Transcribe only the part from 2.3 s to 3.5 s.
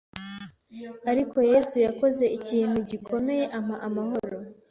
ikintu gikomeye